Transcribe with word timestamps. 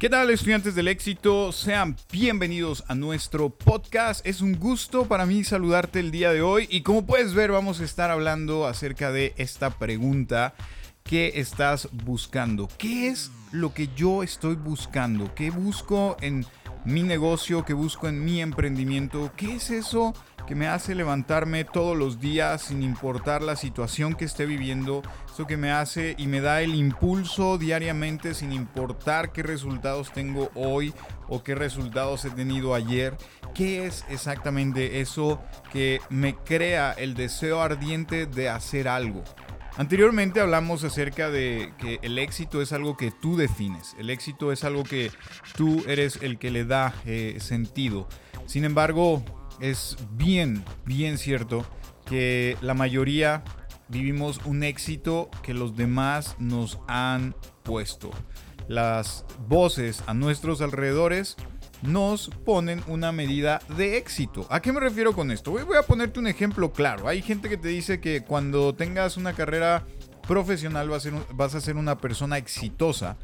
¿Qué 0.00 0.08
tal 0.08 0.30
estudiantes 0.30 0.74
del 0.74 0.88
éxito? 0.88 1.52
Sean 1.52 1.94
bienvenidos 2.10 2.84
a 2.88 2.94
nuestro 2.94 3.50
podcast. 3.50 4.26
Es 4.26 4.40
un 4.40 4.54
gusto 4.54 5.04
para 5.04 5.26
mí 5.26 5.44
saludarte 5.44 6.00
el 6.00 6.10
día 6.10 6.32
de 6.32 6.40
hoy 6.40 6.66
y 6.70 6.80
como 6.80 7.04
puedes 7.04 7.34
ver 7.34 7.52
vamos 7.52 7.82
a 7.82 7.84
estar 7.84 8.10
hablando 8.10 8.66
acerca 8.66 9.12
de 9.12 9.34
esta 9.36 9.68
pregunta. 9.68 10.54
¿Qué 11.02 11.32
estás 11.34 11.90
buscando? 11.92 12.66
¿Qué 12.78 13.08
es 13.08 13.30
lo 13.52 13.74
que 13.74 13.90
yo 13.94 14.22
estoy 14.22 14.54
buscando? 14.54 15.34
¿Qué 15.34 15.50
busco 15.50 16.16
en 16.22 16.46
mi 16.86 17.02
negocio? 17.02 17.66
¿Qué 17.66 17.74
busco 17.74 18.08
en 18.08 18.24
mi 18.24 18.40
emprendimiento? 18.40 19.30
¿Qué 19.36 19.56
es 19.56 19.68
eso 19.68 20.14
que 20.50 20.56
me 20.56 20.66
hace 20.66 20.96
levantarme 20.96 21.62
todos 21.64 21.96
los 21.96 22.18
días 22.18 22.62
sin 22.62 22.82
importar 22.82 23.40
la 23.40 23.54
situación 23.54 24.14
que 24.14 24.24
esté 24.24 24.46
viviendo, 24.46 25.00
eso 25.32 25.46
que 25.46 25.56
me 25.56 25.70
hace 25.70 26.16
y 26.18 26.26
me 26.26 26.40
da 26.40 26.60
el 26.60 26.74
impulso 26.74 27.56
diariamente 27.56 28.34
sin 28.34 28.50
importar 28.50 29.30
qué 29.30 29.44
resultados 29.44 30.12
tengo 30.12 30.50
hoy 30.56 30.92
o 31.28 31.44
qué 31.44 31.54
resultados 31.54 32.24
he 32.24 32.30
tenido 32.30 32.74
ayer, 32.74 33.16
qué 33.54 33.86
es 33.86 34.04
exactamente 34.08 35.00
eso 35.00 35.40
que 35.72 36.00
me 36.10 36.34
crea 36.34 36.94
el 36.94 37.14
deseo 37.14 37.62
ardiente 37.62 38.26
de 38.26 38.48
hacer 38.48 38.88
algo. 38.88 39.22
Anteriormente 39.76 40.40
hablamos 40.40 40.82
acerca 40.82 41.30
de 41.30 41.74
que 41.78 42.00
el 42.02 42.18
éxito 42.18 42.60
es 42.60 42.72
algo 42.72 42.96
que 42.96 43.12
tú 43.12 43.36
defines, 43.36 43.94
el 44.00 44.10
éxito 44.10 44.50
es 44.50 44.64
algo 44.64 44.82
que 44.82 45.12
tú 45.56 45.84
eres 45.86 46.18
el 46.22 46.40
que 46.40 46.50
le 46.50 46.64
da 46.64 46.92
eh, 47.06 47.36
sentido. 47.38 48.08
Sin 48.46 48.64
embargo, 48.64 49.22
es 49.60 49.96
bien, 50.12 50.64
bien 50.84 51.18
cierto 51.18 51.64
que 52.06 52.56
la 52.60 52.74
mayoría 52.74 53.44
vivimos 53.88 54.40
un 54.44 54.62
éxito 54.62 55.30
que 55.42 55.54
los 55.54 55.76
demás 55.76 56.36
nos 56.38 56.78
han 56.88 57.34
puesto. 57.62 58.10
Las 58.68 59.24
voces 59.48 60.02
a 60.06 60.14
nuestros 60.14 60.60
alrededores 60.60 61.36
nos 61.82 62.28
ponen 62.44 62.82
una 62.86 63.10
medida 63.12 63.60
de 63.76 63.96
éxito. 63.96 64.46
¿A 64.50 64.60
qué 64.60 64.72
me 64.72 64.80
refiero 64.80 65.12
con 65.12 65.30
esto? 65.30 65.52
Voy 65.52 65.76
a 65.76 65.82
ponerte 65.82 66.20
un 66.20 66.26
ejemplo 66.26 66.72
claro. 66.72 67.08
Hay 67.08 67.22
gente 67.22 67.48
que 67.48 67.56
te 67.56 67.68
dice 67.68 68.00
que 68.00 68.22
cuando 68.22 68.74
tengas 68.74 69.16
una 69.16 69.32
carrera 69.32 69.86
profesional 70.30 70.88
vas 70.88 71.04
a 71.04 71.10
ser, 71.10 71.14
vas 71.32 71.56
a 71.56 71.60
ser 71.60 71.76
una 71.76 71.98
persona 71.98 72.38
exitosa 72.38 73.16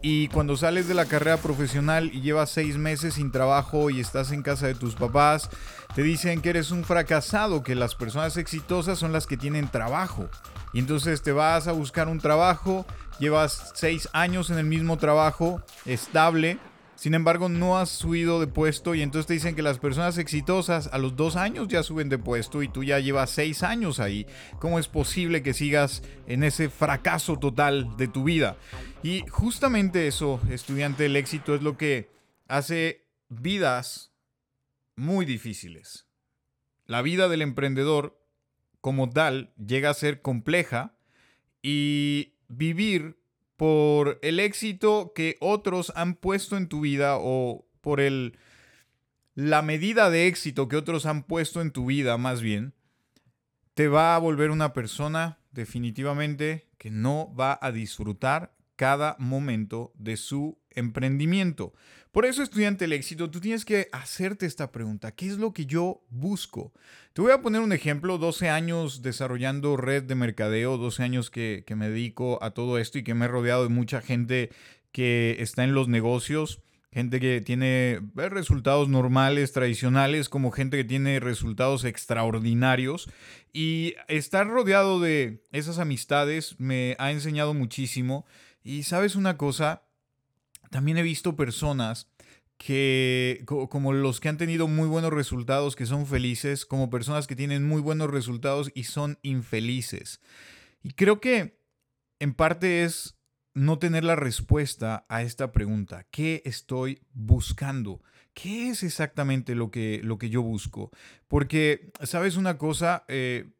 y 0.00 0.28
cuando 0.28 0.56
sales 0.56 0.88
de 0.88 0.94
la 0.94 1.04
carrera 1.04 1.36
profesional 1.36 2.10
y 2.10 2.22
llevas 2.22 2.48
seis 2.48 2.78
meses 2.78 3.14
sin 3.14 3.30
trabajo 3.30 3.90
y 3.90 4.00
estás 4.00 4.32
en 4.32 4.42
casa 4.42 4.66
de 4.66 4.74
tus 4.74 4.94
papás, 4.94 5.50
te 5.94 6.02
dicen 6.02 6.40
que 6.40 6.48
eres 6.48 6.70
un 6.70 6.82
fracasado, 6.82 7.62
que 7.62 7.74
las 7.74 7.94
personas 7.94 8.38
exitosas 8.38 8.98
son 8.98 9.12
las 9.12 9.26
que 9.26 9.36
tienen 9.36 9.68
trabajo. 9.68 10.30
Y 10.72 10.78
entonces 10.78 11.20
te 11.22 11.32
vas 11.32 11.68
a 11.68 11.72
buscar 11.72 12.08
un 12.08 12.18
trabajo, 12.18 12.86
llevas 13.18 13.72
seis 13.74 14.08
años 14.14 14.48
en 14.48 14.56
el 14.56 14.64
mismo 14.64 14.96
trabajo, 14.96 15.62
estable, 15.84 16.58
sin 16.96 17.14
embargo, 17.14 17.48
no 17.48 17.76
has 17.76 17.90
subido 17.90 18.40
de 18.40 18.46
puesto 18.46 18.94
y 18.94 19.02
entonces 19.02 19.26
te 19.26 19.34
dicen 19.34 19.56
que 19.56 19.62
las 19.62 19.78
personas 19.78 20.16
exitosas 20.18 20.88
a 20.92 20.98
los 20.98 21.16
dos 21.16 21.36
años 21.36 21.68
ya 21.68 21.82
suben 21.82 22.08
de 22.08 22.18
puesto 22.18 22.62
y 22.62 22.68
tú 22.68 22.84
ya 22.84 23.00
llevas 23.00 23.30
seis 23.30 23.62
años 23.62 24.00
ahí. 24.00 24.26
¿Cómo 24.60 24.78
es 24.78 24.88
posible 24.88 25.42
que 25.42 25.54
sigas 25.54 26.02
en 26.26 26.44
ese 26.44 26.70
fracaso 26.70 27.38
total 27.38 27.96
de 27.96 28.08
tu 28.08 28.24
vida? 28.24 28.56
Y 29.02 29.24
justamente 29.28 30.06
eso, 30.06 30.40
estudiante 30.50 31.02
del 31.02 31.16
éxito, 31.16 31.54
es 31.54 31.62
lo 31.62 31.76
que 31.76 32.10
hace 32.48 33.06
vidas 33.28 34.12
muy 34.96 35.26
difíciles. 35.26 36.06
La 36.86 37.02
vida 37.02 37.28
del 37.28 37.42
emprendedor 37.42 38.20
como 38.80 39.10
tal 39.10 39.52
llega 39.56 39.90
a 39.90 39.94
ser 39.94 40.22
compleja 40.22 40.96
y 41.62 42.34
vivir 42.48 43.18
por 43.56 44.18
el 44.22 44.40
éxito 44.40 45.12
que 45.14 45.36
otros 45.40 45.92
han 45.96 46.14
puesto 46.14 46.56
en 46.56 46.68
tu 46.68 46.80
vida 46.80 47.16
o 47.18 47.66
por 47.80 48.00
el 48.00 48.36
la 49.34 49.62
medida 49.62 50.10
de 50.10 50.28
éxito 50.28 50.68
que 50.68 50.76
otros 50.76 51.06
han 51.06 51.24
puesto 51.24 51.60
en 51.60 51.72
tu 51.72 51.86
vida, 51.86 52.16
más 52.18 52.40
bien, 52.40 52.72
te 53.74 53.88
va 53.88 54.14
a 54.14 54.18
volver 54.18 54.50
una 54.50 54.72
persona 54.72 55.40
definitivamente 55.50 56.68
que 56.78 56.90
no 56.90 57.34
va 57.34 57.58
a 57.60 57.72
disfrutar 57.72 58.53
cada 58.76 59.16
momento 59.18 59.92
de 59.96 60.16
su 60.16 60.58
emprendimiento. 60.70 61.72
Por 62.14 62.26
eso, 62.26 62.44
estudiante 62.44 62.84
del 62.84 62.92
éxito, 62.92 63.28
tú 63.28 63.40
tienes 63.40 63.64
que 63.64 63.88
hacerte 63.90 64.46
esta 64.46 64.70
pregunta. 64.70 65.10
¿Qué 65.10 65.26
es 65.26 65.36
lo 65.38 65.52
que 65.52 65.66
yo 65.66 66.04
busco? 66.10 66.72
Te 67.12 67.22
voy 67.22 67.32
a 67.32 67.42
poner 67.42 67.60
un 67.60 67.72
ejemplo. 67.72 68.18
12 68.18 68.50
años 68.50 69.02
desarrollando 69.02 69.76
red 69.76 70.04
de 70.04 70.14
mercadeo, 70.14 70.78
12 70.78 71.02
años 71.02 71.30
que, 71.30 71.64
me 71.74 71.88
dedico 71.88 72.38
a 72.40 72.52
todo 72.52 72.78
esto 72.78 72.98
y 72.98 73.02
que 73.02 73.14
me 73.14 73.24
he 73.24 73.28
rodeado 73.28 73.64
de 73.64 73.68
mucha 73.68 74.00
gente 74.00 74.50
que 74.92 75.38
está 75.40 75.64
en 75.64 75.74
los 75.74 75.88
negocios. 75.88 76.60
Gente 76.92 77.18
que 77.18 77.40
tiene 77.40 77.94
eh, 77.94 78.28
resultados 78.28 78.88
normales, 78.88 79.50
tradicionales, 79.50 80.28
como 80.28 80.52
gente 80.52 80.76
que 80.76 80.84
tiene 80.84 81.18
resultados 81.18 81.82
extraordinarios. 81.82 83.10
Y 83.52 83.96
estar 84.06 84.46
rodeado 84.46 85.00
de 85.00 85.42
esas 85.50 85.80
amistades 85.80 86.54
me 86.60 86.94
ha 87.00 87.10
enseñado 87.10 87.54
muchísimo. 87.54 88.24
Y 88.64 88.84
sabes 88.84 89.14
una 89.14 89.36
cosa, 89.36 89.82
también 90.70 90.96
he 90.96 91.02
visto 91.02 91.36
personas 91.36 92.08
que, 92.56 93.44
como 93.46 93.92
los 93.92 94.20
que 94.20 94.30
han 94.30 94.38
tenido 94.38 94.68
muy 94.68 94.88
buenos 94.88 95.12
resultados, 95.12 95.76
que 95.76 95.84
son 95.84 96.06
felices, 96.06 96.64
como 96.64 96.88
personas 96.88 97.26
que 97.26 97.36
tienen 97.36 97.64
muy 97.68 97.82
buenos 97.82 98.10
resultados 98.10 98.72
y 98.74 98.84
son 98.84 99.18
infelices. 99.22 100.20
Y 100.82 100.94
creo 100.94 101.20
que 101.20 101.60
en 102.18 102.32
parte 102.32 102.84
es 102.84 103.18
no 103.52 103.78
tener 103.78 104.02
la 104.02 104.16
respuesta 104.16 105.04
a 105.10 105.22
esta 105.22 105.52
pregunta. 105.52 106.06
¿Qué 106.10 106.42
estoy 106.46 107.02
buscando? 107.12 108.02
¿Qué 108.32 108.70
es 108.70 108.82
exactamente 108.82 109.54
lo 109.54 109.70
que, 109.70 110.00
lo 110.02 110.16
que 110.16 110.30
yo 110.30 110.42
busco? 110.42 110.90
Porque, 111.28 111.92
¿sabes 112.02 112.36
una 112.36 112.56
cosa? 112.56 113.04
Eh, 113.08 113.52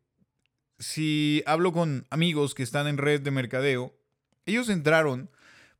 si 0.79 1.43
hablo 1.47 1.73
con 1.73 2.07
amigos 2.11 2.55
que 2.55 2.63
están 2.63 2.87
en 2.87 2.99
red 2.99 3.21
de 3.21 3.31
mercadeo, 3.31 3.95
ellos 4.47 4.69
entraron 4.69 5.31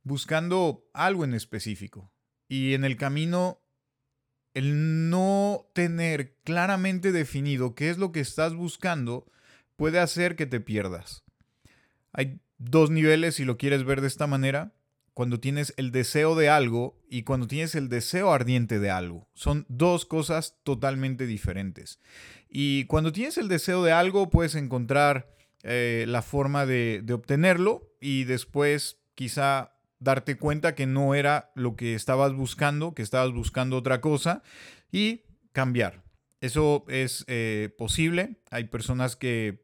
buscando 0.03 0.87
algo 0.93 1.25
en 1.25 1.33
específico. 1.33 2.11
Y 2.47 2.73
en 2.73 2.85
el 2.85 2.95
camino, 2.95 3.59
el 4.53 5.09
no 5.09 5.67
tener 5.73 6.37
claramente 6.43 7.11
definido 7.11 7.75
qué 7.75 7.89
es 7.89 7.97
lo 7.97 8.11
que 8.11 8.19
estás 8.19 8.53
buscando 8.53 9.25
puede 9.75 9.99
hacer 9.99 10.35
que 10.35 10.45
te 10.45 10.61
pierdas. 10.61 11.23
Hay 12.13 12.39
dos 12.57 12.89
niveles, 12.89 13.35
si 13.35 13.45
lo 13.45 13.57
quieres 13.57 13.83
ver 13.83 14.01
de 14.01 14.07
esta 14.07 14.27
manera, 14.27 14.73
cuando 15.13 15.39
tienes 15.39 15.73
el 15.77 15.91
deseo 15.91 16.35
de 16.35 16.49
algo 16.49 17.01
y 17.09 17.23
cuando 17.23 17.47
tienes 17.47 17.73
el 17.75 17.89
deseo 17.89 18.31
ardiente 18.31 18.79
de 18.79 18.89
algo. 18.89 19.27
Son 19.33 19.65
dos 19.69 20.05
cosas 20.05 20.57
totalmente 20.63 21.25
diferentes. 21.25 21.99
Y 22.49 22.85
cuando 22.85 23.11
tienes 23.11 23.37
el 23.37 23.47
deseo 23.47 23.83
de 23.83 23.91
algo, 23.91 24.29
puedes 24.29 24.55
encontrar 24.55 25.34
eh, 25.67 26.05
la 26.07 26.21
forma 26.21 26.67
de, 26.67 27.03
obtenerlo 27.11 27.91
y 27.99 28.25
después 28.25 28.99
quizá 29.15 29.71
darte 29.97 30.37
cuenta 30.37 30.75
que 30.75 30.85
no 30.85 31.15
era 31.15 31.51
lo 31.55 31.75
que 31.75 31.95
estabas 31.95 32.33
buscando, 32.33 32.93
que 32.93 33.01
estabas 33.01 33.33
buscando 33.33 33.75
otra 33.75 33.99
cosa 33.99 34.43
y 34.91 35.23
cambiar. 35.53 36.03
Eso 36.39 36.85
es 36.87 37.25
eh, 37.27 37.73
posible. 37.79 38.35
Hay 38.51 38.65
personas 38.65 39.15
que 39.15 39.63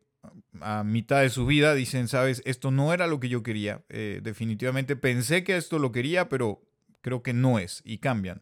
a 0.60 0.84
mitad 0.84 1.22
de 1.22 1.30
su 1.30 1.46
vida 1.46 1.76
dicen, 1.76 2.08
sabes, 2.08 2.42
esto 2.46 2.72
no 2.72 2.96
era 2.96 3.06
lo 3.06 3.20
que 3.20 3.30
yo 3.30 3.44
quería. 3.44 3.84
Eh, 3.90 4.22
definitivamente 4.24 4.96
pensé 4.96 5.44
que 5.44 5.56
esto 5.56 5.78
lo 5.78 5.92
quería, 5.92 6.30
pero 6.30 6.64
creo 7.02 7.22
que 7.22 7.34
no 7.34 7.60
es 7.60 7.84
y 7.86 8.00
cambian. 8.00 8.42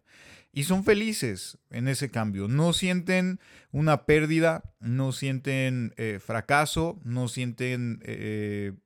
Y 0.52 0.64
son 0.64 0.84
felices 0.84 1.60
en 1.70 1.88
ese 1.88 2.10
cambio. 2.10 2.48
No 2.48 2.74
sienten 2.74 3.40
una 3.72 4.06
pérdida, 4.06 4.74
no 4.80 5.12
sienten 5.12 5.94
eh, 5.98 6.20
fracaso, 6.20 7.00
no 7.04 7.28
sienten 7.28 8.00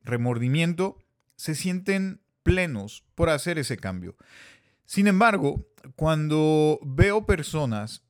remordimiento, 0.03 0.97
se 1.35 1.55
sienten 1.55 2.21
plenos 2.43 3.03
por 3.15 3.29
hacer 3.29 3.57
ese 3.57 3.77
cambio. 3.77 4.15
Sin 4.85 5.07
embargo, 5.07 5.65
cuando 5.95 6.79
veo 6.83 7.25
personas 7.25 8.03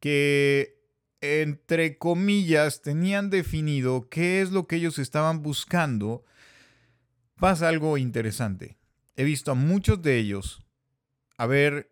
que, 0.00 0.80
entre 1.20 1.98
comillas, 1.98 2.82
tenían 2.82 3.30
definido 3.30 4.08
qué 4.08 4.40
es 4.40 4.50
lo 4.50 4.66
que 4.66 4.76
ellos 4.76 4.98
estaban 4.98 5.42
buscando, 5.42 6.24
pasa 7.36 7.68
algo 7.68 7.98
interesante. 7.98 8.78
He 9.16 9.24
visto 9.24 9.52
a 9.52 9.54
muchos 9.54 10.00
de 10.02 10.18
ellos 10.18 10.64
haber 11.36 11.91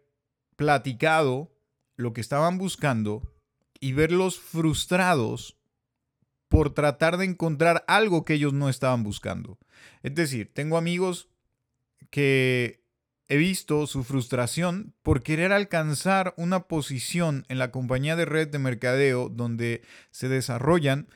platicado 0.60 1.50
lo 1.96 2.12
que 2.12 2.20
estaban 2.20 2.58
buscando 2.58 3.32
y 3.80 3.94
verlos 3.94 4.38
frustrados 4.38 5.56
por 6.50 6.74
tratar 6.74 7.16
de 7.16 7.24
encontrar 7.24 7.82
algo 7.88 8.26
que 8.26 8.34
ellos 8.34 8.52
no 8.52 8.68
estaban 8.68 9.02
buscando. 9.02 9.58
Es 10.02 10.14
decir, 10.14 10.52
tengo 10.52 10.76
amigos 10.76 11.30
que 12.10 12.84
he 13.28 13.38
visto 13.38 13.86
su 13.86 14.04
frustración 14.04 14.92
por 15.02 15.22
querer 15.22 15.50
alcanzar 15.50 16.34
una 16.36 16.68
posición 16.68 17.46
en 17.48 17.58
la 17.58 17.70
compañía 17.70 18.14
de 18.14 18.26
red 18.26 18.48
de 18.48 18.58
mercadeo 18.58 19.30
donde 19.30 19.80
se 20.10 20.28
desarrollan, 20.28 21.08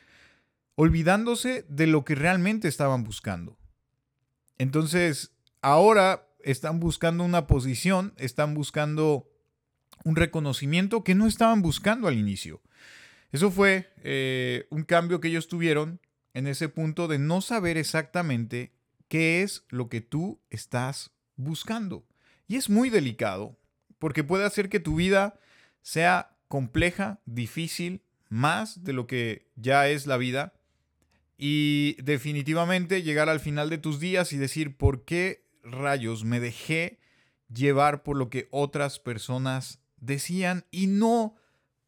olvidándose 0.74 1.66
de 1.68 1.86
lo 1.86 2.02
que 2.06 2.14
realmente 2.14 2.66
estaban 2.66 3.04
buscando. 3.04 3.58
Entonces, 4.56 5.34
ahora 5.60 6.30
están 6.42 6.80
buscando 6.80 7.24
una 7.24 7.46
posición, 7.46 8.14
están 8.16 8.54
buscando 8.54 9.28
un 10.04 10.16
reconocimiento 10.16 11.02
que 11.02 11.14
no 11.14 11.26
estaban 11.26 11.62
buscando 11.62 12.06
al 12.06 12.18
inicio. 12.18 12.62
Eso 13.32 13.50
fue 13.50 13.92
eh, 14.04 14.66
un 14.70 14.84
cambio 14.84 15.20
que 15.20 15.28
ellos 15.28 15.48
tuvieron 15.48 16.00
en 16.34 16.46
ese 16.46 16.68
punto 16.68 17.08
de 17.08 17.18
no 17.18 17.40
saber 17.40 17.76
exactamente 17.76 18.72
qué 19.08 19.42
es 19.42 19.64
lo 19.70 19.88
que 19.88 20.00
tú 20.00 20.40
estás 20.50 21.10
buscando. 21.36 22.06
Y 22.46 22.56
es 22.56 22.70
muy 22.70 22.90
delicado, 22.90 23.58
porque 23.98 24.24
puede 24.24 24.44
hacer 24.44 24.68
que 24.68 24.80
tu 24.80 24.96
vida 24.96 25.40
sea 25.82 26.36
compleja, 26.48 27.20
difícil, 27.24 28.02
más 28.28 28.84
de 28.84 28.92
lo 28.92 29.06
que 29.06 29.48
ya 29.56 29.88
es 29.88 30.06
la 30.06 30.16
vida. 30.16 30.54
Y 31.36 31.96
definitivamente 32.02 33.02
llegar 33.02 33.28
al 33.28 33.40
final 33.40 33.70
de 33.70 33.78
tus 33.78 33.98
días 33.98 34.32
y 34.32 34.36
decir, 34.36 34.76
¿por 34.76 35.04
qué 35.04 35.44
rayos 35.62 36.24
me 36.24 36.40
dejé 36.40 37.00
llevar 37.52 38.02
por 38.02 38.16
lo 38.16 38.30
que 38.30 38.48
otras 38.50 38.98
personas 38.98 39.80
decían 40.04 40.64
y 40.70 40.86
no 40.86 41.36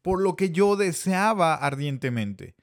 por 0.01 0.21
lo 0.21 0.35
que 0.35 0.51
yo 0.51 0.75
deseaba 0.75 1.55
ardientemente. 1.55 2.55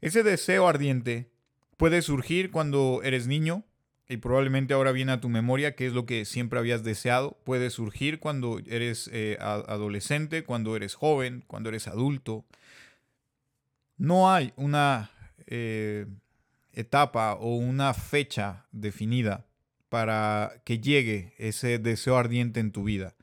Ese 0.00 0.22
deseo 0.22 0.68
ardiente 0.68 1.30
puede 1.76 2.02
surgir 2.02 2.50
cuando 2.50 3.00
eres 3.02 3.26
niño 3.26 3.64
y 4.08 4.18
probablemente 4.18 4.74
ahora 4.74 4.92
viene 4.92 5.12
a 5.12 5.20
tu 5.20 5.28
memoria 5.28 5.74
qué 5.74 5.86
es 5.86 5.92
lo 5.92 6.06
que 6.06 6.24
siempre 6.24 6.58
habías 6.58 6.84
deseado. 6.84 7.38
Puede 7.44 7.70
surgir 7.70 8.20
cuando 8.20 8.60
eres 8.66 9.08
eh, 9.12 9.38
adolescente, 9.40 10.44
cuando 10.44 10.76
eres 10.76 10.94
joven, 10.94 11.42
cuando 11.46 11.70
eres 11.70 11.88
adulto. 11.88 12.44
No 13.96 14.30
hay 14.30 14.52
una 14.56 15.10
eh, 15.46 16.06
etapa 16.72 17.34
o 17.34 17.56
una 17.56 17.94
fecha 17.94 18.66
definida 18.72 19.46
para 19.88 20.60
que 20.64 20.80
llegue 20.80 21.34
ese 21.38 21.78
deseo 21.78 22.16
ardiente 22.16 22.60
en 22.60 22.72
tu 22.72 22.84
vida. 22.84 23.14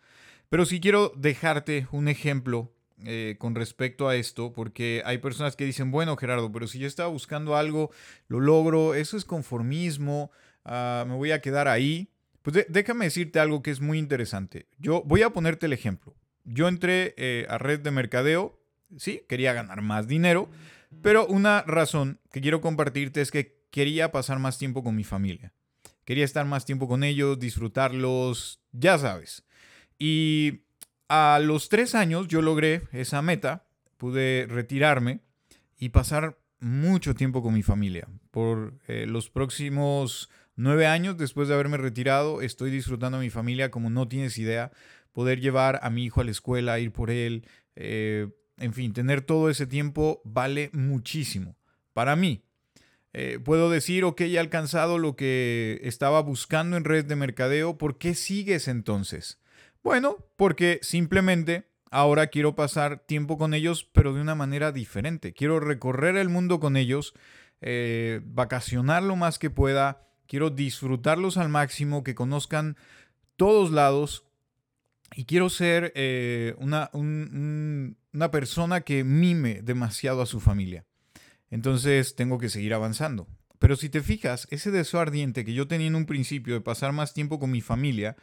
Pero 0.51 0.65
si 0.65 0.81
quiero 0.81 1.13
dejarte 1.15 1.87
un 1.93 2.09
ejemplo 2.09 2.73
eh, 3.05 3.37
con 3.39 3.55
respecto 3.55 4.09
a 4.09 4.17
esto, 4.17 4.51
porque 4.51 5.01
hay 5.05 5.19
personas 5.19 5.55
que 5.55 5.63
dicen, 5.63 5.91
bueno, 5.91 6.17
Gerardo, 6.17 6.51
pero 6.51 6.67
si 6.67 6.77
yo 6.77 6.87
estaba 6.87 7.07
buscando 7.07 7.55
algo, 7.55 7.89
lo 8.27 8.41
logro, 8.41 8.93
eso 8.93 9.15
es 9.15 9.23
conformismo, 9.23 10.29
ah, 10.65 11.05
me 11.07 11.15
voy 11.15 11.31
a 11.31 11.39
quedar 11.39 11.69
ahí. 11.69 12.09
Pues 12.41 12.65
déjame 12.67 13.05
decirte 13.05 13.39
algo 13.39 13.63
que 13.63 13.71
es 13.71 13.79
muy 13.79 13.97
interesante. 13.97 14.67
Yo 14.77 15.03
voy 15.05 15.21
a 15.21 15.29
ponerte 15.29 15.67
el 15.67 15.73
ejemplo. 15.73 16.17
Yo 16.43 16.67
entré 16.67 17.13
eh, 17.15 17.45
a 17.47 17.57
red 17.57 17.79
de 17.79 17.91
mercadeo, 17.91 18.59
sí, 18.97 19.23
quería 19.29 19.53
ganar 19.53 19.81
más 19.81 20.09
dinero, 20.09 20.49
pero 21.01 21.27
una 21.27 21.61
razón 21.61 22.19
que 22.29 22.41
quiero 22.41 22.59
compartirte 22.59 23.21
es 23.21 23.31
que 23.31 23.57
quería 23.71 24.11
pasar 24.11 24.37
más 24.39 24.57
tiempo 24.57 24.83
con 24.83 24.97
mi 24.97 25.05
familia. 25.05 25.53
Quería 26.03 26.25
estar 26.25 26.45
más 26.45 26.65
tiempo 26.65 26.89
con 26.89 27.05
ellos, 27.05 27.39
disfrutarlos, 27.39 28.59
ya 28.73 28.97
sabes. 28.97 29.45
Y 30.03 30.63
a 31.09 31.39
los 31.39 31.69
tres 31.69 31.93
años 31.93 32.27
yo 32.27 32.41
logré 32.41 32.87
esa 32.91 33.21
meta, 33.21 33.67
pude 33.97 34.47
retirarme 34.49 35.19
y 35.77 35.89
pasar 35.89 36.39
mucho 36.59 37.13
tiempo 37.13 37.43
con 37.43 37.53
mi 37.53 37.61
familia. 37.61 38.07
Por 38.31 38.79
eh, 38.87 39.05
los 39.07 39.29
próximos 39.29 40.31
nueve 40.55 40.87
años, 40.87 41.19
después 41.19 41.47
de 41.47 41.53
haberme 41.53 41.77
retirado, 41.77 42.41
estoy 42.41 42.71
disfrutando 42.71 43.19
a 43.19 43.21
mi 43.21 43.29
familia 43.29 43.69
como 43.69 43.91
no 43.91 44.07
tienes 44.07 44.39
idea. 44.39 44.71
Poder 45.13 45.39
llevar 45.39 45.79
a 45.83 45.91
mi 45.91 46.05
hijo 46.05 46.19
a 46.19 46.23
la 46.23 46.31
escuela, 46.31 46.79
ir 46.79 46.91
por 46.91 47.11
él, 47.11 47.45
eh, 47.75 48.27
en 48.57 48.73
fin, 48.73 48.93
tener 48.93 49.21
todo 49.21 49.51
ese 49.51 49.67
tiempo 49.67 50.23
vale 50.25 50.71
muchísimo. 50.73 51.57
Para 51.93 52.15
mí, 52.15 52.41
eh, 53.13 53.37
puedo 53.37 53.69
decir, 53.69 54.03
ok, 54.03 54.21
he 54.21 54.39
alcanzado 54.39 54.97
lo 54.97 55.15
que 55.15 55.79
estaba 55.83 56.23
buscando 56.23 56.75
en 56.75 56.85
red 56.85 57.05
de 57.05 57.15
mercadeo, 57.15 57.77
¿por 57.77 57.99
qué 57.99 58.15
sigues 58.15 58.67
entonces? 58.67 59.37
Bueno, 59.83 60.17
porque 60.37 60.79
simplemente 60.81 61.69
ahora 61.89 62.27
quiero 62.27 62.55
pasar 62.55 62.99
tiempo 62.99 63.37
con 63.37 63.53
ellos, 63.53 63.89
pero 63.91 64.13
de 64.13 64.21
una 64.21 64.35
manera 64.35 64.71
diferente. 64.71 65.33
Quiero 65.33 65.59
recorrer 65.59 66.17
el 66.17 66.29
mundo 66.29 66.59
con 66.59 66.77
ellos, 66.77 67.13
eh, 67.61 68.21
vacacionar 68.23 69.03
lo 69.03 69.15
más 69.15 69.39
que 69.39 69.49
pueda, 69.49 70.07
quiero 70.27 70.49
disfrutarlos 70.49 71.37
al 71.37 71.49
máximo, 71.49 72.03
que 72.03 72.15
conozcan 72.15 72.77
todos 73.35 73.71
lados 73.71 74.25
y 75.15 75.25
quiero 75.25 75.49
ser 75.49 75.91
eh, 75.95 76.55
una, 76.57 76.89
una 76.93 78.31
persona 78.31 78.81
que 78.81 79.03
mime 79.03 79.61
demasiado 79.61 80.21
a 80.21 80.25
su 80.25 80.39
familia. 80.39 80.85
Entonces 81.49 82.15
tengo 82.15 82.37
que 82.37 82.49
seguir 82.49 82.73
avanzando. 82.73 83.27
Pero 83.59 83.75
si 83.75 83.89
te 83.89 84.01
fijas, 84.01 84.47
ese 84.49 84.71
deseo 84.71 85.01
ardiente 85.01 85.43
que 85.43 85.53
yo 85.53 85.67
tenía 85.67 85.87
en 85.87 85.95
un 85.95 86.05
principio 86.05 86.53
de 86.53 86.61
pasar 86.61 86.93
más 86.93 87.13
tiempo 87.13 87.39
con 87.39 87.51
mi 87.51 87.61
familia, 87.61 88.15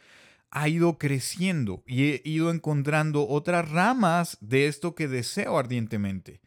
ha 0.51 0.67
ido 0.67 0.97
creciendo 0.97 1.83
y 1.85 2.03
he 2.05 2.21
ido 2.23 2.51
encontrando 2.51 3.27
otras 3.27 3.69
ramas 3.69 4.37
de 4.41 4.67
esto 4.67 4.95
que 4.95 5.07
deseo 5.07 5.57
ardientemente. 5.57 6.41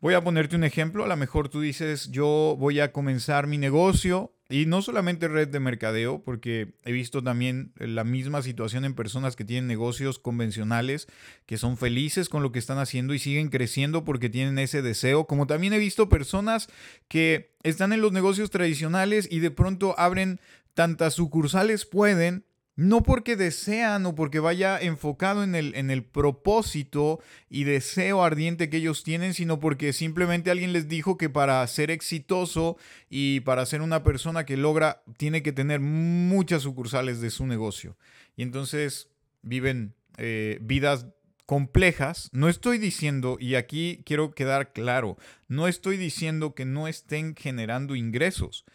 Voy 0.00 0.14
a 0.14 0.22
ponerte 0.22 0.56
un 0.56 0.64
ejemplo, 0.64 1.04
a 1.04 1.08
lo 1.08 1.16
mejor 1.16 1.48
tú 1.48 1.60
dices, 1.60 2.10
yo 2.10 2.56
voy 2.58 2.80
a 2.80 2.92
comenzar 2.92 3.46
mi 3.46 3.58
negocio 3.58 4.32
y 4.48 4.66
no 4.66 4.80
solamente 4.82 5.26
red 5.26 5.48
de 5.48 5.58
mercadeo, 5.58 6.22
porque 6.22 6.74
he 6.84 6.92
visto 6.92 7.22
también 7.22 7.72
la 7.76 8.04
misma 8.04 8.42
situación 8.42 8.84
en 8.84 8.94
personas 8.94 9.34
que 9.34 9.44
tienen 9.44 9.66
negocios 9.66 10.18
convencionales, 10.18 11.08
que 11.46 11.56
son 11.56 11.76
felices 11.76 12.28
con 12.28 12.42
lo 12.42 12.52
que 12.52 12.58
están 12.58 12.78
haciendo 12.78 13.14
y 13.14 13.18
siguen 13.18 13.48
creciendo 13.48 14.04
porque 14.04 14.28
tienen 14.28 14.58
ese 14.58 14.82
deseo, 14.82 15.26
como 15.26 15.46
también 15.46 15.72
he 15.72 15.78
visto 15.78 16.08
personas 16.08 16.68
que 17.08 17.56
están 17.64 17.92
en 17.92 18.02
los 18.02 18.12
negocios 18.12 18.50
tradicionales 18.50 19.26
y 19.30 19.40
de 19.40 19.50
pronto 19.50 19.98
abren 19.98 20.40
tantas 20.74 21.14
sucursales 21.14 21.86
pueden 21.86 22.44
no 22.76 23.02
porque 23.02 23.36
desean 23.36 24.04
o 24.04 24.14
porque 24.14 24.38
vaya 24.38 24.78
enfocado 24.78 25.42
en 25.42 25.54
el, 25.54 25.74
en 25.74 25.90
el 25.90 26.04
propósito 26.04 27.20
y 27.48 27.64
deseo 27.64 28.22
ardiente 28.22 28.68
que 28.68 28.76
ellos 28.76 29.02
tienen, 29.02 29.32
sino 29.32 29.58
porque 29.58 29.94
simplemente 29.94 30.50
alguien 30.50 30.74
les 30.74 30.86
dijo 30.86 31.16
que 31.16 31.30
para 31.30 31.66
ser 31.66 31.90
exitoso 31.90 32.76
y 33.08 33.40
para 33.40 33.64
ser 33.64 33.80
una 33.80 34.02
persona 34.02 34.44
que 34.44 34.58
logra, 34.58 35.02
tiene 35.16 35.42
que 35.42 35.52
tener 35.52 35.80
muchas 35.80 36.62
sucursales 36.62 37.20
de 37.22 37.30
su 37.30 37.46
negocio. 37.46 37.96
Y 38.36 38.42
entonces 38.42 39.08
viven 39.40 39.94
eh, 40.18 40.58
vidas 40.60 41.06
complejas. 41.46 42.28
No 42.32 42.48
estoy 42.48 42.76
diciendo, 42.76 43.38
y 43.40 43.54
aquí 43.54 44.02
quiero 44.04 44.32
quedar 44.32 44.72
claro, 44.72 45.16
no 45.48 45.66
estoy 45.66 45.96
diciendo 45.96 46.54
que 46.54 46.66
no 46.66 46.88
estén 46.88 47.34
generando 47.34 47.96
ingresos. 47.96 48.66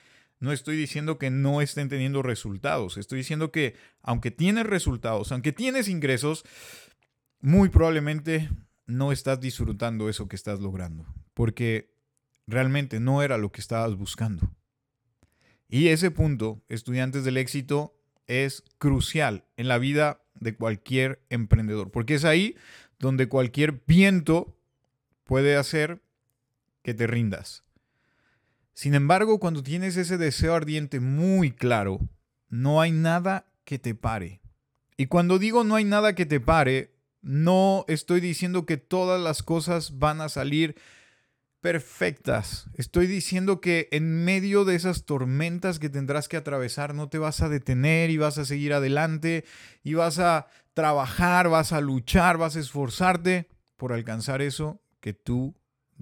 No 0.42 0.52
estoy 0.52 0.76
diciendo 0.76 1.20
que 1.20 1.30
no 1.30 1.62
estén 1.62 1.88
teniendo 1.88 2.24
resultados. 2.24 2.98
Estoy 2.98 3.20
diciendo 3.20 3.52
que 3.52 3.76
aunque 4.02 4.32
tienes 4.32 4.66
resultados, 4.66 5.32
aunque 5.32 5.54
tienes 5.54 5.88
ingresos, 5.88 6.44
muy 7.42 7.70
probablemente 7.70 8.50
no 8.88 9.12
estás 9.12 9.40
disfrutando 9.40 10.10
eso 10.10 10.28
que 10.28 10.36
estás 10.36 10.60
logrando. 10.60 11.06
Porque 11.36 11.94
realmente 12.48 13.00
no 13.00 13.22
era 13.22 13.38
lo 13.38 13.52
que 13.52 13.62
estabas 13.62 13.96
buscando. 13.96 14.52
Y 15.70 15.90
ese 15.90 16.10
punto, 16.10 16.64
estudiantes 16.70 17.24
del 17.24 17.38
éxito, 17.38 17.96
es 18.26 18.64
crucial 18.80 19.46
en 19.58 19.68
la 19.68 19.78
vida 19.78 20.24
de 20.40 20.56
cualquier 20.56 21.24
emprendedor. 21.30 21.92
Porque 21.92 22.16
es 22.16 22.26
ahí 22.26 22.56
donde 22.98 23.30
cualquier 23.30 23.84
viento 23.86 24.58
puede 25.24 25.56
hacer 25.56 26.02
que 26.82 26.96
te 26.96 27.06
rindas 27.06 27.64
sin 28.74 28.96
embargo, 28.96 29.40
cuando 29.40 29.64
tienes 29.64 29.98
ese 29.98 30.18
deseo 30.18 30.56
ardiente 30.56 31.00
muy 31.00 31.52
claro, 31.52 32.00
no 32.50 32.82
hay 32.82 32.92
nada 32.92 33.46
que 33.64 33.80
te 33.80 33.96
pare. 33.96 34.42
Y 34.98 35.08
cuando 35.08 35.40
digo 35.40 35.64
no 35.64 35.76
hay 35.76 35.86
nada 35.86 36.16
que 36.16 36.26
te 36.26 36.40
pare, 36.40 36.94
no 37.22 37.86
estoy 37.88 38.22
diciendo 38.22 38.66
que 38.66 38.78
todas 38.78 39.22
las 39.22 39.44
cosas 39.44 40.00
van 40.00 40.22
a 40.22 40.30
salir 40.30 40.76
perfectas. 41.62 42.66
Estoy 42.74 43.06
diciendo 43.08 43.62
que 43.62 43.88
en 43.92 44.26
medio 44.26 44.66
de 44.66 44.76
esas 44.76 45.06
tormentas 45.06 45.78
que 45.78 45.90
tendrás 45.90 46.28
que 46.28 46.38
atravesar, 46.38 46.96
no 46.96 47.08
te 47.10 47.20
vas 47.20 47.42
a 47.42 47.50
detener 47.50 48.10
y 48.10 48.18
vas 48.18 48.38
a 48.40 48.46
seguir 48.46 48.74
adelante 48.74 49.46
y 49.84 49.94
vas 49.94 50.18
a 50.20 50.48
trabajar, 50.74 51.50
vas 51.50 51.72
a 51.72 51.82
luchar, 51.82 52.38
vas 52.38 52.56
a 52.56 52.60
esforzarte 52.60 53.48
por 53.78 53.94
alcanzar 53.94 54.42
eso 54.42 54.82
que 55.00 55.14
tú 55.14 55.56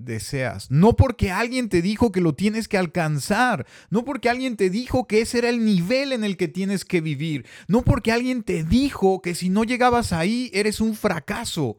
deseas. 0.06 0.70
No 0.72 0.96
porque 0.96 1.32
alguien 1.32 1.70
te 1.70 1.82
dijo 1.82 2.12
que 2.12 2.22
lo 2.22 2.34
tienes 2.34 2.68
que 2.68 2.78
alcanzar. 2.78 3.66
No 3.90 4.04
porque 4.04 4.30
alguien 4.30 4.58
te 4.58 4.70
dijo 4.70 5.08
que 5.08 5.22
ese 5.22 5.40
era 5.40 5.50
el 5.50 5.64
nivel 5.64 6.14
en 6.14 6.24
el 6.24 6.38
que 6.38 6.48
tienes 6.48 6.86
que 6.86 7.02
vivir. 7.02 7.46
No 7.68 7.84
porque 7.84 8.12
alguien 8.12 8.44
te 8.44 8.64
dijo 8.64 9.22
que 9.22 9.36
si 9.36 9.50
no 9.50 9.64
llegabas 9.64 10.14
ahí 10.14 10.50
eres 10.54 10.82
un 10.82 10.96
fracaso. 10.96 11.78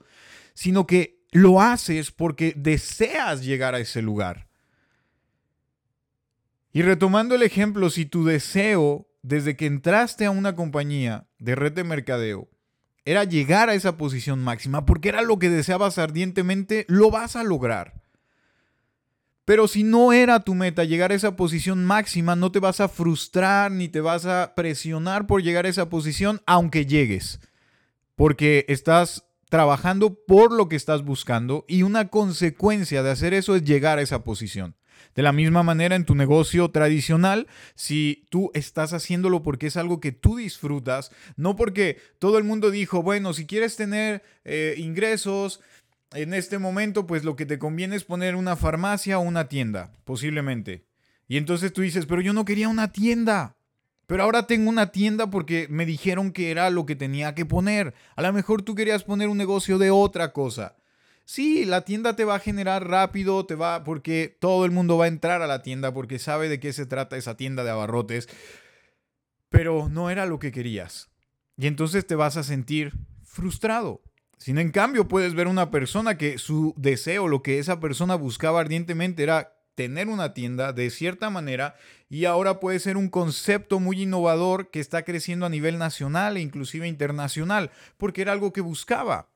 Sino 0.54 0.86
que 0.86 1.20
lo 1.32 1.60
haces 1.60 2.10
porque 2.10 2.54
deseas 2.56 3.44
llegar 3.44 3.74
a 3.74 3.80
ese 3.80 4.02
lugar. 4.02 4.48
Y 6.72 6.82
retomando 6.82 7.34
el 7.34 7.42
ejemplo, 7.42 7.90
si 7.90 8.06
tu 8.06 8.24
deseo 8.24 9.08
desde 9.22 9.56
que 9.56 9.66
entraste 9.66 10.24
a 10.24 10.30
una 10.30 10.54
compañía 10.54 11.26
de 11.38 11.54
red 11.54 11.72
de 11.72 11.84
mercadeo 11.84 12.48
era 13.04 13.24
llegar 13.24 13.68
a 13.68 13.74
esa 13.74 13.96
posición 13.96 14.42
máxima 14.42 14.86
porque 14.86 15.08
era 15.08 15.22
lo 15.22 15.38
que 15.38 15.50
deseabas 15.50 15.98
ardientemente, 15.98 16.84
lo 16.88 17.10
vas 17.10 17.34
a 17.34 17.42
lograr. 17.42 18.02
Pero 19.50 19.66
si 19.66 19.82
no 19.82 20.12
era 20.12 20.38
tu 20.38 20.54
meta 20.54 20.84
llegar 20.84 21.10
a 21.10 21.16
esa 21.16 21.34
posición 21.34 21.84
máxima, 21.84 22.36
no 22.36 22.52
te 22.52 22.60
vas 22.60 22.78
a 22.78 22.86
frustrar 22.86 23.72
ni 23.72 23.88
te 23.88 24.00
vas 24.00 24.24
a 24.24 24.54
presionar 24.54 25.26
por 25.26 25.42
llegar 25.42 25.66
a 25.66 25.68
esa 25.68 25.88
posición, 25.88 26.40
aunque 26.46 26.86
llegues. 26.86 27.40
Porque 28.14 28.64
estás 28.68 29.24
trabajando 29.48 30.14
por 30.14 30.52
lo 30.52 30.68
que 30.68 30.76
estás 30.76 31.04
buscando 31.04 31.64
y 31.66 31.82
una 31.82 32.10
consecuencia 32.10 33.02
de 33.02 33.10
hacer 33.10 33.34
eso 33.34 33.56
es 33.56 33.64
llegar 33.64 33.98
a 33.98 34.02
esa 34.02 34.22
posición. 34.22 34.76
De 35.16 35.22
la 35.22 35.32
misma 35.32 35.64
manera 35.64 35.96
en 35.96 36.04
tu 36.04 36.14
negocio 36.14 36.70
tradicional, 36.70 37.48
si 37.74 38.28
tú 38.30 38.52
estás 38.54 38.92
haciéndolo 38.92 39.42
porque 39.42 39.66
es 39.66 39.76
algo 39.76 39.98
que 39.98 40.12
tú 40.12 40.36
disfrutas, 40.36 41.10
no 41.34 41.56
porque 41.56 41.98
todo 42.20 42.38
el 42.38 42.44
mundo 42.44 42.70
dijo, 42.70 43.02
bueno, 43.02 43.32
si 43.32 43.46
quieres 43.46 43.74
tener 43.74 44.22
eh, 44.44 44.76
ingresos 44.78 45.60
en 46.12 46.34
este 46.34 46.58
momento, 46.58 47.06
pues 47.06 47.24
lo 47.24 47.36
que 47.36 47.46
te 47.46 47.58
conviene 47.58 47.96
es 47.96 48.04
poner 48.04 48.34
una 48.36 48.56
farmacia 48.56 49.18
o 49.18 49.22
una 49.22 49.48
tienda, 49.48 49.92
posiblemente. 50.04 50.84
Y 51.28 51.36
entonces 51.36 51.72
tú 51.72 51.82
dices, 51.82 52.06
pero 52.06 52.20
yo 52.20 52.32
no 52.32 52.44
quería 52.44 52.68
una 52.68 52.92
tienda. 52.92 53.56
Pero 54.06 54.24
ahora 54.24 54.48
tengo 54.48 54.68
una 54.68 54.90
tienda 54.90 55.30
porque 55.30 55.68
me 55.70 55.86
dijeron 55.86 56.32
que 56.32 56.50
era 56.50 56.68
lo 56.70 56.84
que 56.84 56.96
tenía 56.96 57.36
que 57.36 57.46
poner. 57.46 57.94
A 58.16 58.22
lo 58.22 58.32
mejor 58.32 58.62
tú 58.62 58.74
querías 58.74 59.04
poner 59.04 59.28
un 59.28 59.38
negocio 59.38 59.78
de 59.78 59.92
otra 59.92 60.32
cosa. 60.32 60.74
Sí, 61.24 61.64
la 61.64 61.82
tienda 61.84 62.16
te 62.16 62.24
va 62.24 62.34
a 62.34 62.40
generar 62.40 62.88
rápido, 62.88 63.46
te 63.46 63.54
va 63.54 63.84
porque 63.84 64.36
todo 64.40 64.64
el 64.64 64.72
mundo 64.72 64.98
va 64.98 65.04
a 65.04 65.08
entrar 65.08 65.42
a 65.42 65.46
la 65.46 65.62
tienda 65.62 65.94
porque 65.94 66.18
sabe 66.18 66.48
de 66.48 66.58
qué 66.58 66.72
se 66.72 66.86
trata 66.86 67.16
esa 67.16 67.36
tienda 67.36 67.62
de 67.62 67.70
abarrotes. 67.70 68.28
Pero 69.48 69.88
no 69.88 70.10
era 70.10 70.26
lo 70.26 70.40
que 70.40 70.50
querías. 70.50 71.08
Y 71.56 71.68
entonces 71.68 72.04
te 72.04 72.16
vas 72.16 72.36
a 72.36 72.42
sentir 72.42 72.94
frustrado. 73.22 74.02
Sin 74.40 74.56
en 74.56 74.70
cambio, 74.70 75.06
puedes 75.06 75.34
ver 75.34 75.48
una 75.48 75.70
persona 75.70 76.16
que 76.16 76.38
su 76.38 76.72
deseo, 76.78 77.28
lo 77.28 77.42
que 77.42 77.58
esa 77.58 77.78
persona 77.78 78.14
buscaba 78.14 78.58
ardientemente 78.58 79.22
era 79.22 79.52
tener 79.74 80.08
una 80.08 80.32
tienda 80.32 80.72
de 80.72 80.88
cierta 80.88 81.28
manera 81.28 81.76
y 82.08 82.24
ahora 82.24 82.58
puede 82.58 82.78
ser 82.78 82.96
un 82.96 83.10
concepto 83.10 83.80
muy 83.80 84.02
innovador 84.02 84.70
que 84.70 84.80
está 84.80 85.02
creciendo 85.02 85.44
a 85.44 85.50
nivel 85.50 85.76
nacional 85.76 86.38
e 86.38 86.40
inclusive 86.40 86.88
internacional, 86.88 87.70
porque 87.98 88.22
era 88.22 88.32
algo 88.32 88.50
que 88.54 88.62
buscaba. 88.62 89.28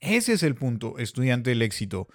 Ese 0.00 0.34
es 0.34 0.42
el 0.42 0.54
punto, 0.54 0.98
estudiante 0.98 1.48
del 1.48 1.62
éxito. 1.62 2.06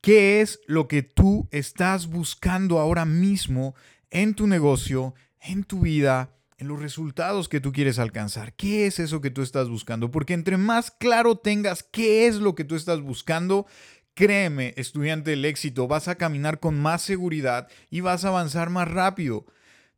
¿Qué 0.00 0.40
es 0.40 0.60
lo 0.66 0.88
que 0.88 1.02
tú 1.02 1.46
estás 1.50 2.06
buscando 2.06 2.78
ahora 2.78 3.04
mismo 3.04 3.74
en 4.10 4.32
tu 4.32 4.46
negocio, 4.46 5.14
en 5.42 5.64
tu 5.64 5.80
vida, 5.80 6.30
en 6.58 6.68
los 6.68 6.80
resultados 6.80 7.48
que 7.48 7.60
tú 7.60 7.72
quieres 7.72 7.98
alcanzar? 7.98 8.54
¿Qué 8.54 8.86
es 8.86 8.98
eso 8.98 9.20
que 9.20 9.30
tú 9.30 9.42
estás 9.42 9.68
buscando? 9.68 10.10
Porque 10.10 10.34
entre 10.34 10.56
más 10.56 10.90
claro 10.90 11.36
tengas 11.36 11.82
qué 11.82 12.26
es 12.26 12.36
lo 12.36 12.54
que 12.54 12.64
tú 12.64 12.74
estás 12.74 13.00
buscando, 13.00 13.66
Créeme, 14.14 14.74
estudiante 14.76 15.30
del 15.30 15.44
éxito, 15.44 15.88
vas 15.88 16.06
a 16.06 16.14
caminar 16.14 16.60
con 16.60 16.78
más 16.78 17.02
seguridad 17.02 17.66
y 17.90 18.00
vas 18.00 18.24
a 18.24 18.28
avanzar 18.28 18.70
más 18.70 18.86
rápido. 18.86 19.44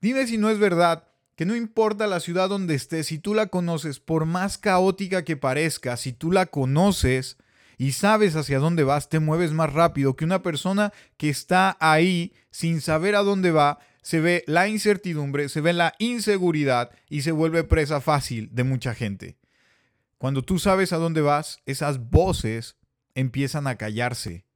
Dime 0.01 0.27
si 0.27 0.39
no 0.39 0.49
es 0.49 0.59
verdad 0.59 1.05
que 1.35 1.45
no 1.45 1.55
importa 1.55 2.07
la 2.07 2.21
ciudad 2.21 2.49
donde 2.49 2.75
estés, 2.75 3.09
si 3.09 3.19
tú 3.19 3.35
la 3.35 3.49
conoces, 3.49 4.01
por 4.01 4.25
más 4.25 4.57
caótica 4.57 5.23
que 5.23 5.37
parezca, 5.37 5.99
si 5.99 6.15
tú 6.15 6.33
la 6.33 6.47
conoces 6.47 7.37
y 7.77 7.93
sabes 7.93 8.37
hacia 8.37 8.59
dónde 8.59 8.85
vas, 8.85 9.11
te 9.11 9.21
mueves 9.21 9.53
más 9.53 9.71
rápido 9.75 10.17
que 10.17 10.25
una 10.25 10.43
persona 10.43 10.95
que 11.19 11.29
está 11.29 11.77
ahí 11.79 12.33
sin 12.51 12.81
saber 12.81 13.17
a 13.17 13.23
dónde 13.23 13.51
va, 13.51 13.81
se 14.07 14.21
ve 14.21 14.45
la 14.47 14.69
incertidumbre, 14.69 15.49
se 15.49 15.61
ve 15.61 15.73
la 15.73 15.95
inseguridad 15.99 16.93
y 17.09 17.23
se 17.23 17.33
vuelve 17.33 17.65
presa 17.65 18.01
fácil 18.01 18.49
de 18.53 18.63
mucha 18.63 18.95
gente. 18.95 19.37
Cuando 20.17 20.43
tú 20.43 20.61
sabes 20.61 20.93
a 20.93 20.99
dónde 20.99 21.23
vas, 21.23 21.59
esas 21.67 22.09
voces 22.09 22.77
empiezan 23.17 23.67
a 23.67 23.75
callarse 23.75 24.47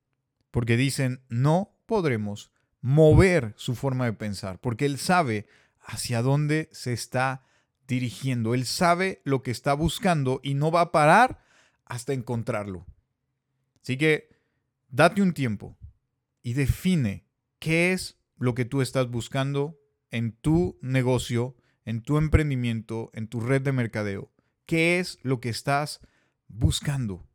porque 0.52 0.76
dicen, 0.76 1.24
no 1.28 1.76
podremos 1.86 2.52
mover 2.80 3.52
su 3.56 3.74
forma 3.74 4.04
de 4.04 4.12
pensar, 4.12 4.60
porque 4.60 4.86
él 4.86 4.98
sabe 4.98 5.48
hacia 5.80 6.22
dónde 6.22 6.68
se 6.70 6.92
está 6.92 7.42
dirigiendo, 7.88 8.54
él 8.54 8.66
sabe 8.66 9.20
lo 9.24 9.42
que 9.42 9.50
está 9.50 9.74
buscando 9.74 10.38
y 10.44 10.54
no 10.54 10.70
va 10.70 10.82
a 10.82 10.92
parar 10.92 11.42
hasta 11.86 12.12
encontrarlo. 12.12 12.86
Así 13.82 13.96
que 13.96 14.28
date 14.90 15.22
un 15.22 15.34
tiempo 15.34 15.76
y 16.40 16.52
define 16.52 17.26
qué 17.58 17.92
es 17.92 18.19
lo 18.40 18.56
que 18.56 18.64
tú 18.64 18.82
estás 18.82 19.08
buscando 19.08 19.78
en 20.10 20.32
tu 20.32 20.76
negocio, 20.82 21.54
en 21.84 22.02
tu 22.02 22.18
emprendimiento, 22.18 23.10
en 23.14 23.28
tu 23.28 23.38
red 23.38 23.62
de 23.62 23.70
mercadeo. 23.70 24.32
¿Qué 24.66 24.98
es 24.98 25.20
lo 25.22 25.40
que 25.40 25.50
estás 25.50 26.00
buscando? 26.48 27.30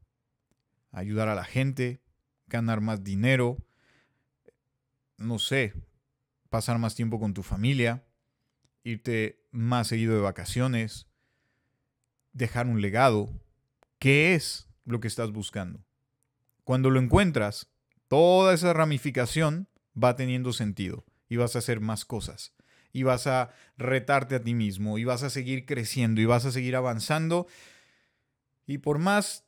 ayudar 0.95 1.27
a 1.27 1.35
la 1.35 1.43
gente, 1.43 2.01
ganar 2.47 2.79
más 2.79 3.03
dinero, 3.03 3.57
no 5.17 5.39
sé, 5.39 5.73
pasar 6.49 6.79
más 6.79 6.95
tiempo 6.95 7.19
con 7.19 7.33
tu 7.33 7.43
familia, 7.43 8.05
irte 8.83 9.43
más 9.51 9.87
seguido 9.87 10.15
de 10.15 10.21
vacaciones, 10.21 11.07
dejar 12.31 12.67
un 12.67 12.81
legado. 12.81 13.29
¿Qué 13.99 14.35
es 14.35 14.69
lo 14.85 15.01
que 15.01 15.09
estás 15.09 15.31
buscando? 15.31 15.83
Cuando 16.63 16.89
lo 16.89 16.99
encuentras, 16.99 17.69
toda 18.07 18.53
esa 18.53 18.71
ramificación 18.71 19.67
va 20.01 20.15
teniendo 20.15 20.53
sentido 20.53 21.05
y 21.29 21.37
vas 21.37 21.55
a 21.55 21.59
hacer 21.59 21.79
más 21.79 22.05
cosas 22.05 22.53
y 22.95 23.03
vas 23.03 23.27
a 23.27 23.51
retarte 23.77 24.35
a 24.35 24.41
ti 24.41 24.53
mismo 24.53 24.97
y 24.97 25.03
vas 25.03 25.23
a 25.23 25.29
seguir 25.29 25.65
creciendo 25.65 26.21
y 26.21 26.25
vas 26.25 26.45
a 26.45 26.51
seguir 26.51 26.77
avanzando. 26.77 27.45
Y 28.65 28.77
por 28.77 28.99
más 28.99 29.45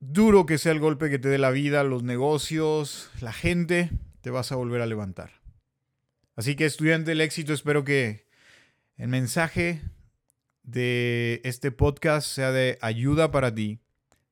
duro 0.00 0.44
que 0.44 0.58
sea 0.58 0.72
el 0.72 0.80
golpe 0.80 1.08
que 1.08 1.20
te 1.20 1.28
dé 1.28 1.38
la 1.38 1.52
vida, 1.52 1.84
los 1.84 2.02
negocios, 2.02 3.10
la 3.20 3.32
gente, 3.32 3.90
te 4.22 4.30
vas 4.30 4.50
a 4.50 4.56
volver 4.56 4.80
a 4.82 4.86
levantar. 4.86 5.30
Así 6.34 6.56
que 6.56 6.66
estudiante 6.66 7.12
del 7.12 7.20
éxito, 7.20 7.52
espero 7.52 7.84
que 7.84 8.26
el 8.96 9.06
mensaje 9.08 9.82
de 10.64 11.40
este 11.44 11.70
podcast 11.70 12.26
sea 12.26 12.50
de 12.50 12.78
ayuda 12.80 13.30
para 13.30 13.54
ti. 13.54 13.78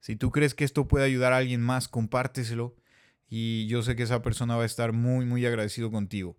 Si 0.01 0.17
tú 0.17 0.33
crees 0.33 0.55
que 0.55 0.65
esto 0.65 0.89
puede 0.89 1.05
ayudar 1.05 1.33
a 1.33 1.37
alguien 1.37 1.61
más, 1.61 1.87
compárteselo. 1.87 2.75
Y 3.35 3.67
yo 3.67 3.83
sé 3.83 3.97
que 3.97 4.03
esa 4.03 4.21
persona 4.21 4.57
va 4.57 4.65
a 4.65 4.67
estar 4.67 4.93
muy, 4.93 5.25
muy 5.25 5.47
agradecido 5.47 5.91
contigo. 5.91 6.37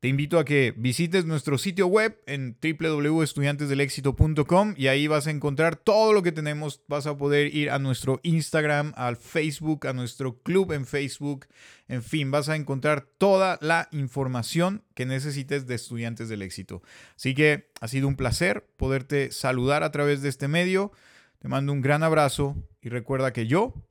Te 0.00 0.08
invito 0.08 0.40
a 0.40 0.44
que 0.44 0.74
visites 0.76 1.26
nuestro 1.26 1.58
sitio 1.58 1.86
web 1.86 2.20
en 2.26 2.58
www.estudiantesdelexito.com 2.60 4.74
y 4.76 4.88
ahí 4.88 5.06
vas 5.06 5.28
a 5.28 5.30
encontrar 5.30 5.76
todo 5.76 6.12
lo 6.12 6.24
que 6.24 6.32
tenemos. 6.32 6.82
Vas 6.88 7.06
a 7.06 7.16
poder 7.16 7.54
ir 7.54 7.70
a 7.70 7.78
nuestro 7.78 8.18
Instagram, 8.24 8.92
al 8.96 9.16
Facebook, 9.16 9.86
a 9.86 9.92
nuestro 9.92 10.42
club 10.42 10.72
en 10.72 10.86
Facebook. 10.86 11.46
En 11.86 12.02
fin, 12.02 12.32
vas 12.32 12.48
a 12.48 12.56
encontrar 12.56 13.02
toda 13.02 13.56
la 13.60 13.88
información 13.92 14.82
que 14.94 15.06
necesites 15.06 15.68
de 15.68 15.76
Estudiantes 15.76 16.28
del 16.28 16.42
Éxito. 16.42 16.82
Así 17.14 17.36
que 17.36 17.70
ha 17.80 17.86
sido 17.86 18.08
un 18.08 18.16
placer 18.16 18.66
poderte 18.76 19.30
saludar 19.30 19.84
a 19.84 19.92
través 19.92 20.20
de 20.20 20.30
este 20.30 20.48
medio. 20.48 20.90
Te 21.38 21.46
mando 21.46 21.72
un 21.72 21.80
gran 21.80 22.02
abrazo 22.02 22.56
y 22.82 22.88
recuerda 22.88 23.32
que 23.32 23.46
yo 23.46 23.86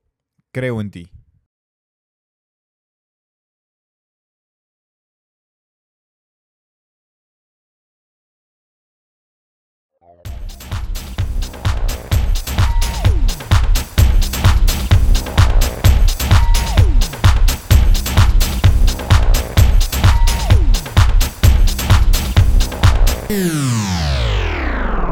creo 0.52 0.82
en 0.82 0.92
ti. 0.92 1.10